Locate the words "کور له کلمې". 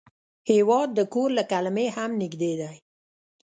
1.13-1.87